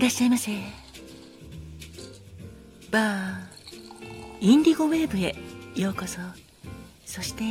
[0.00, 0.52] いらっしゃいませ。
[2.90, 3.40] バー
[4.40, 5.36] インディゴウェーブへ
[5.78, 6.20] ようこそ。
[7.04, 7.44] そして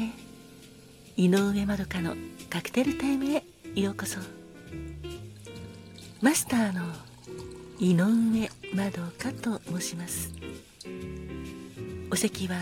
[1.15, 2.15] 井上まどかの
[2.49, 3.43] カクテルタイムへ
[3.75, 4.17] ようこそ。
[6.23, 6.81] マスターの
[7.77, 10.33] 井上まどかと申します。
[12.09, 12.55] お席は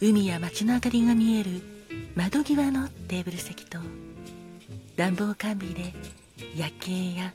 [0.00, 1.60] 海や街の明かりが見える
[2.14, 3.80] 窓際のテーブル席と
[4.94, 5.92] 暖房完備で
[6.54, 7.34] 夜景や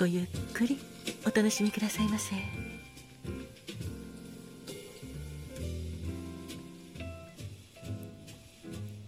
[0.00, 0.78] ごゆっくり
[1.26, 2.34] お楽しみくださいませ。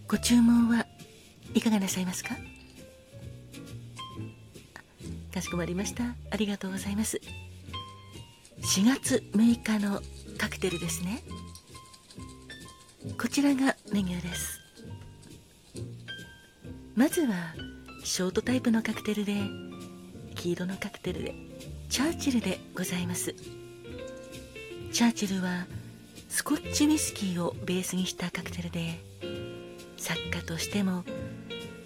[0.07, 0.85] ご注文は
[1.55, 2.35] いかがなさいますか？
[5.33, 6.13] かしこまりました。
[6.29, 7.19] ありがとうございます。
[8.61, 9.99] 4月6日の
[10.37, 11.23] カクテルですね。
[13.19, 14.59] こちらがメニューです。
[16.95, 17.55] まずは
[18.03, 19.33] ショートタイプのカクテルで
[20.43, 21.33] 黄色のカクテルで
[21.87, 23.33] チャーチルでございます。
[24.91, 25.67] チャーチルは
[26.27, 28.99] スコッチウイスキーをベースにしたカクテルで
[29.95, 31.05] 作家としても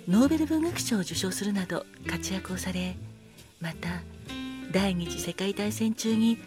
[0.08, 2.96] ノーベル文学賞を受賞するなど活躍をされ
[3.62, 4.02] また
[4.72, 6.40] 第二次世界大戦中に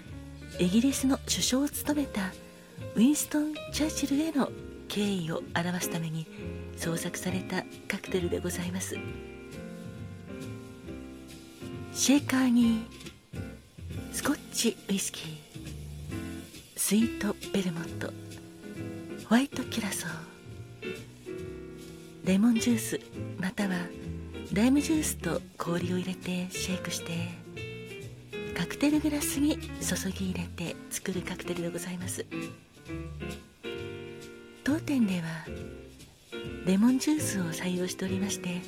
[0.59, 2.33] イギリスの首相を務めた
[2.97, 4.51] ウィンストン・チャーチルへの
[4.89, 6.27] 敬意を表すために
[6.77, 8.97] 創作されたカクテルでございます。
[11.93, 12.87] シェーカーに
[14.13, 15.25] スコッチウイスキー
[16.77, 18.09] スイートベルモット
[19.29, 20.11] ホワイトキュラソー
[22.25, 23.01] レモンジュース
[23.39, 23.77] または
[24.53, 27.13] ライムジュースと氷を入れてシェイクして
[28.57, 32.27] カクテルグラスに注ぎ入れて作るカクテルでございます。
[34.63, 35.27] 当店では
[36.67, 38.61] レモンジュースを採用しておりまして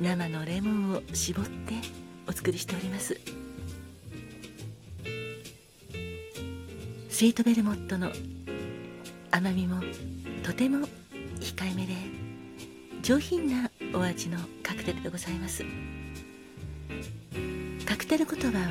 [0.00, 1.74] 生のレモンを絞って
[2.28, 3.18] お作りしております。
[7.08, 8.12] スイートベルモットの
[9.32, 9.80] 甘みも
[10.44, 10.86] とても
[11.40, 11.94] 控えめで
[13.02, 15.64] 上品なお味のカクテルでございます。
[17.86, 18.68] カクテル言葉は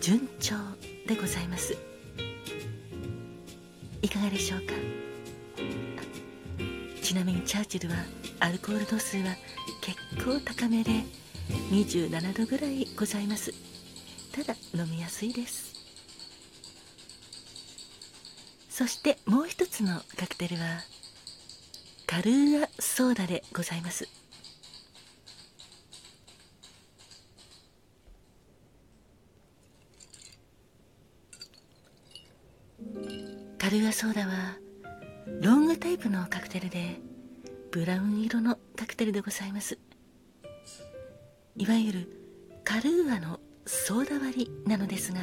[0.00, 0.54] 順調
[1.06, 1.76] でございます。
[4.00, 4.72] いかがでしょうか？
[7.02, 7.96] ちなみにチャーチルは
[8.40, 9.34] アルコール度数は
[9.82, 10.90] 結構高めで
[11.70, 13.52] 27度ぐらいございます。
[14.32, 15.74] ただ飲みやすいです。
[18.68, 20.80] そしてもう一つのカクテルは
[22.06, 24.08] カルーアソーダでございます。
[33.58, 34.56] カルーアソーダは
[35.40, 37.00] ロングタイプのカクテルで
[37.70, 39.78] ブラウン色のカクテルでございます。
[41.56, 45.20] いわゆるカルーアのソーダ割りなのですが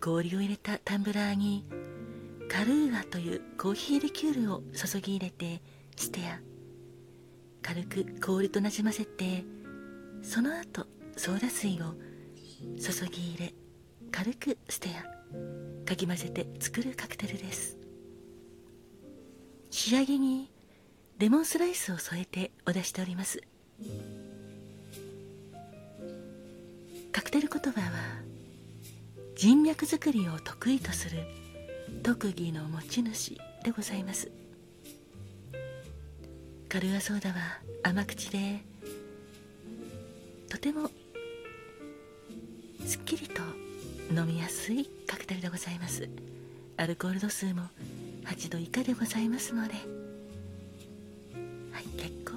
[0.00, 1.64] 氷を入れたタンブラーに
[2.48, 5.60] カルーアというコーヒーリキュールを注ぎ入れて
[5.96, 6.40] ステア
[7.62, 9.44] 軽く氷となじませて
[10.22, 11.94] その後ソーダ水を
[12.80, 13.54] 注ぎ入れ
[14.12, 15.18] 軽くステア
[15.84, 17.78] かき混ぜて作るカクテルです。
[19.70, 20.50] 仕上げに
[21.18, 23.40] レモンスライスを添えてお出しております。
[27.28, 27.90] クテル言葉は
[29.36, 31.26] 人脈作りを得意とする
[32.02, 34.30] 特技の持ち主でございます。
[36.70, 37.34] カルアソーダは
[37.82, 38.62] 甘口で
[40.48, 40.88] とても
[42.86, 43.42] すっきりと
[44.10, 46.08] 飲みやすいカクテルでございます。
[46.78, 47.64] アルコール度数も
[48.24, 49.74] 8度以下でございますので。
[49.74, 49.80] は
[51.80, 52.32] い結構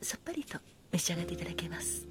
[0.00, 0.58] さっぱりと
[0.92, 2.06] 召し上がっていただけます。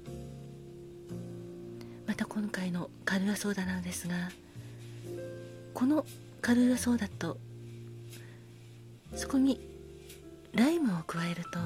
[2.06, 4.30] また今回のカルーアソーダなんですが
[5.72, 6.04] この
[6.40, 7.38] カルーアソーダと
[9.14, 9.60] そこに
[10.52, 11.58] ライムを加えると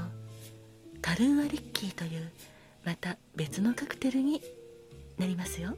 [1.00, 2.31] カルーアリッキーという
[2.85, 4.43] また別のカクテルに
[5.19, 5.76] なりますよ。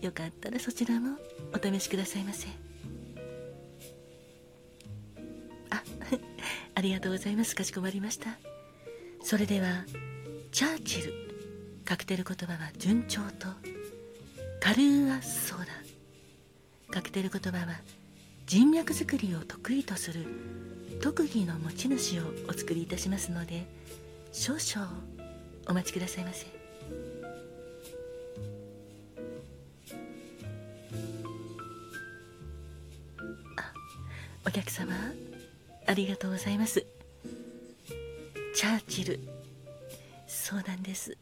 [0.00, 1.16] よかったらそちらも
[1.54, 2.48] お試しくださいませ。
[5.70, 5.82] あ
[6.74, 7.54] ありがとうございます。
[7.54, 8.38] かしこまりました。
[9.22, 9.84] それでは
[10.50, 11.12] チャーチル
[11.84, 13.48] カクテル言葉は順調と
[14.62, 15.66] カルーアソーダ
[16.94, 17.80] カクテル言葉は
[18.46, 20.24] 人脈作りを得意とする
[21.02, 23.66] 特技の持ち主をお作りいたしますので
[24.30, 24.88] 少々
[25.66, 26.46] お待ちくださいませ。
[33.56, 33.72] あ
[34.46, 34.92] お客様
[35.88, 36.86] ありがとうございます。
[38.54, 39.18] チャーチル
[40.28, 41.18] そうなんです。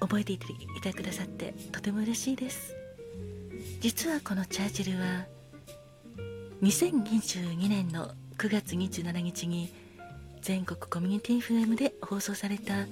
[0.00, 2.74] 覚えていてくださってとても嬉しいです。
[3.80, 5.26] 実はこのチャーチルは
[6.62, 9.72] 2022年の9月27日に
[10.42, 12.86] 全国コミュニティ FM で放送された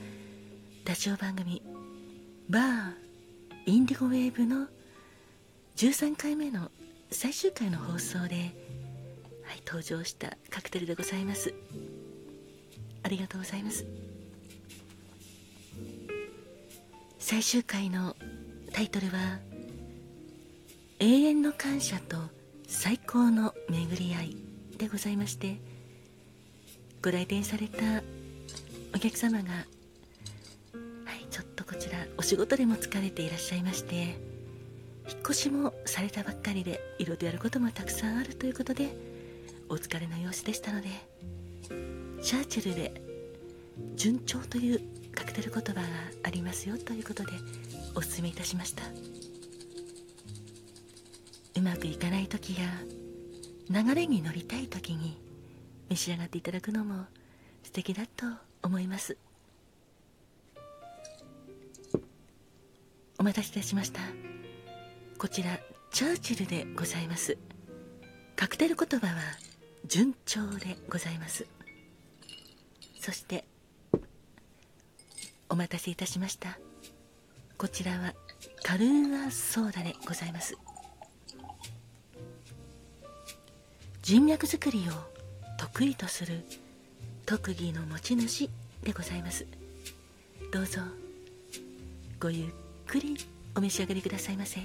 [0.84, 1.62] ラジオ番組
[2.50, 2.94] 「バー
[3.66, 4.68] インディゴウェーブ」の
[5.76, 6.70] 13回目の
[7.10, 8.36] 最終回の放送で、
[9.44, 11.54] はい、登場したカクテルでございます。
[13.02, 13.84] ありがとうございます。
[17.26, 18.16] 最終回の
[18.70, 19.38] タイトルは
[21.00, 22.18] 「永遠の感謝と
[22.68, 24.36] 最高の巡り合い」
[24.76, 25.56] でございまして
[27.02, 28.02] ご来店された
[28.94, 29.64] お客様がは
[31.14, 33.94] いちょっとこちらお仕事でも疲れていらっしゃいまして
[35.08, 38.94] 引っ越しもされたばっかりでいろいろやることもたくさんあるということで
[39.70, 40.88] お疲れの様子でしたので
[42.22, 42.92] チャーチルで
[43.96, 44.93] 順調という
[45.24, 45.82] クテル言葉が
[46.22, 47.32] ありますよということで
[47.94, 48.82] お勧めいたしました。
[51.56, 52.66] うまくいかない時や
[53.70, 55.20] 流れに乗りたい時に
[55.88, 57.06] 召し上がっていただくのも
[57.62, 58.26] 素敵だと
[58.62, 59.16] 思います。
[63.18, 64.00] お待たせいたしました。
[65.16, 65.58] こちら
[65.92, 67.38] チャーチルでございます。
[68.36, 69.14] カクテル言葉は
[69.86, 71.46] 順調でございます。
[73.00, 73.44] そして
[75.54, 76.58] お待たせいたしました。
[77.56, 78.12] こちらは
[78.64, 80.58] カルーアソーダでございます。
[84.02, 84.92] 人脈作りを
[85.56, 86.44] 得意とする
[87.24, 88.50] 特技の持ち主
[88.82, 89.46] でございます。
[90.52, 90.80] どうぞ
[92.18, 92.48] ごゆっ
[92.88, 93.16] くり
[93.54, 94.58] お召し上がりくださいませ。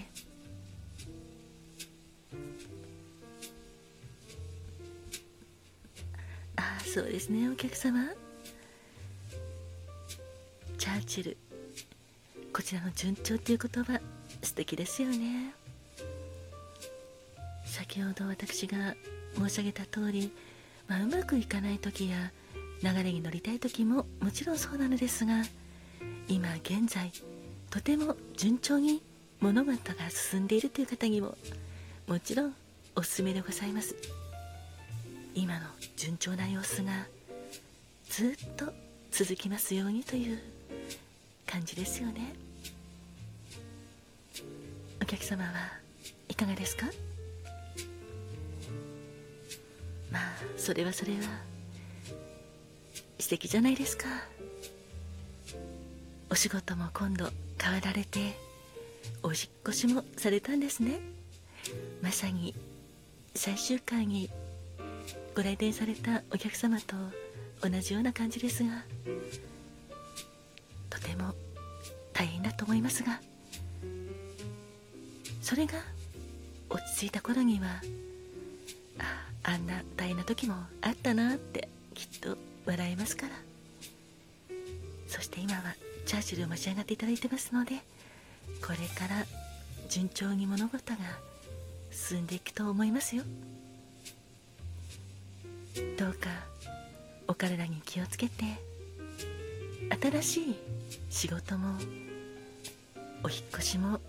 [6.56, 8.10] ああそうですねお客様。
[10.90, 11.38] ャーチル。
[12.52, 14.00] こちらの順調っていう言葉
[14.42, 15.54] 素敵ですよね。
[17.66, 18.96] 先ほど私が
[19.38, 20.32] 申し上げた通り、
[20.88, 22.32] まあ、うまくいかない時や
[22.82, 25.44] 流れに乗りたい時ももちろんそうなのですが
[26.28, 27.12] 今現在
[27.70, 29.04] とても順調に
[29.40, 31.38] 物事が進んでいるという方にも
[32.08, 32.56] もちろん
[32.96, 33.96] おすすめでございます。
[35.36, 37.08] 今の順調な様子が
[38.10, 38.74] ずっと
[39.12, 40.40] 続きますようにという
[41.50, 42.36] 感じですよね。
[45.02, 45.52] お客様は
[46.28, 46.86] いかがですか？
[50.12, 50.22] まあ
[50.58, 51.20] それはそれは
[53.18, 54.06] 素敵じゃないですか。
[56.30, 57.28] お仕事も今度
[57.60, 58.38] 変わられて
[59.24, 61.00] お引越しもされたんですね。
[62.04, 62.54] まさに
[63.34, 64.30] 最終回に
[65.36, 66.96] ご来店されたお客様と
[67.62, 68.84] 同じような感じですが
[70.90, 71.34] とても
[72.20, 73.22] 大変だと思いますが
[75.42, 75.76] それが
[76.70, 77.82] 落ち着いた頃には
[79.44, 83.34] あんな大変な時もあったなってきっと笑えますから。
[85.08, 85.62] そして今は
[86.06, 87.76] チャーチルを召し上がっていただいてますので
[88.62, 89.26] これから
[89.90, 90.98] 順調に物事が
[91.90, 93.24] 進んでいくと思いますよ。
[95.98, 96.30] どうか
[97.30, 98.44] お体に気をつけて
[100.22, 100.56] 新しい
[101.10, 101.78] 仕事も
[103.24, 104.00] お引越しも。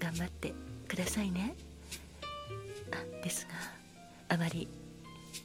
[0.00, 0.52] 頑張って
[0.88, 1.54] くださいね。
[2.90, 3.52] あですが
[4.34, 4.68] あまり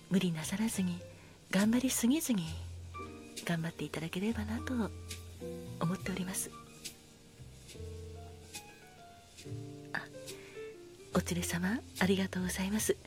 [0.09, 0.99] 無理なさらずに
[1.51, 2.47] 頑張りすぎずに
[3.45, 4.73] 頑張っていただければなと
[5.79, 6.49] 思っております。
[9.93, 10.01] あ
[11.13, 12.97] お連れ様ありがとうございます。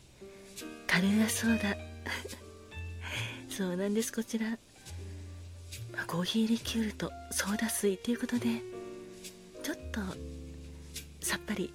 [0.87, 1.77] カルーアソーダ
[3.49, 4.59] そうなんですこちら、
[6.07, 8.47] コーヒーリキュールとソーダ水ということで
[9.63, 10.01] ちょっと
[11.21, 11.73] さっぱり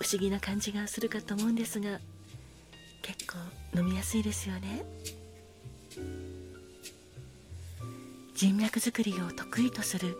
[0.00, 1.98] 不思議な感じがするかと思うんですが
[3.02, 3.38] 結構
[3.76, 4.84] 飲みやすいですよね。
[8.34, 10.16] 人脈作りを得意とする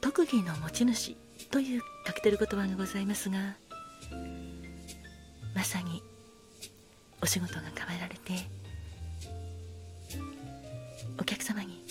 [0.00, 1.16] 特技の持ち主
[1.50, 3.56] というカクテル言葉がございますが
[5.54, 6.02] まさに
[7.20, 8.57] お仕事が変えられて
[11.18, 11.84] お客様に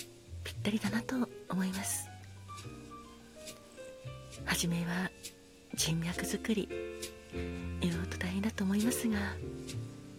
[0.44, 1.14] ぴったりだなと
[1.48, 2.08] 思います。
[4.44, 5.10] 初めは
[5.74, 6.68] 人脈作り
[7.80, 9.18] いろいろと大変だと思いますが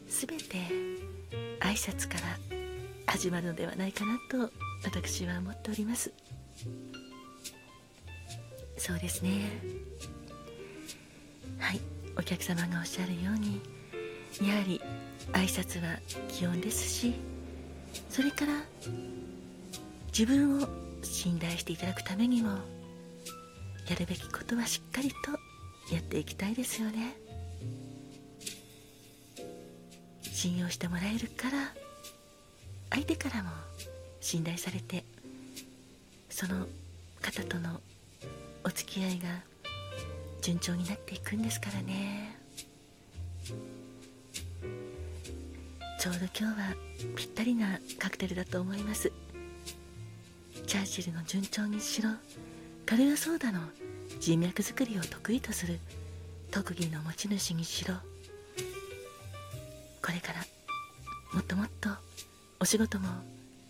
[0.08, 0.56] 全て
[1.60, 2.38] 挨拶から
[3.08, 4.52] 始まるのではないかなと
[4.84, 6.14] 私は思っております。
[8.78, 9.62] そうですね。
[11.58, 11.82] はい。
[12.18, 13.62] お客様がおっしゃるように
[14.46, 14.82] やはり
[15.32, 17.14] 挨拶は基本ですし
[18.10, 18.54] それから
[20.08, 20.68] 自分を
[21.04, 22.50] 信頼していただくためにも
[23.88, 25.16] やるべきことはしっかりと
[25.94, 27.16] やっていきたいですよね。
[30.22, 31.74] 信用してもらえるから
[32.92, 33.50] 相手からも
[34.22, 35.04] 信頼されて
[36.30, 36.66] その
[37.22, 37.82] 方との
[38.64, 39.28] お付き合いが
[40.42, 42.38] 順調になっていくんですからね。
[46.00, 46.76] ちょうど今日は
[47.18, 49.12] ぴったりなカクテルだと思います。
[50.66, 52.10] チャーチルの順調にしろ
[52.86, 53.60] カルアソーダの
[54.22, 55.78] 人脈作りを得意とする
[56.52, 57.96] 特技の持ち主にしろ
[60.02, 60.40] これから
[61.34, 61.90] もっともっと
[62.62, 63.10] お仕事も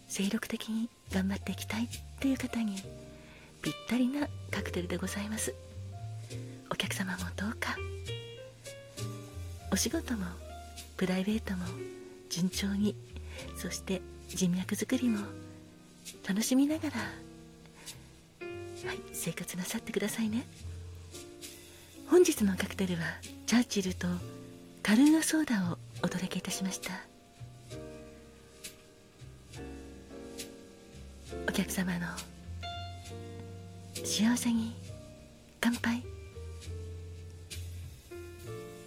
[0.07, 1.87] 精力的に頑張っていきたいっ
[2.19, 2.75] ていう方に
[3.63, 5.55] ぴったりなカクテルでございます。
[6.71, 7.75] お客様もどうか
[9.71, 10.25] お仕事も
[10.95, 11.65] プライベートも
[12.29, 12.95] 順調に。
[13.55, 15.19] そして人脈作りも
[16.27, 16.95] 楽しみながら。
[18.87, 20.45] はい生活なさってくださいね。
[22.09, 23.01] 本日のカクテルは
[23.45, 24.07] チャーチルと
[24.81, 26.91] カルーアソーダをお届けいたしました。
[31.47, 32.07] お客様の
[34.03, 34.73] 幸せに
[35.59, 36.18] 乾杯。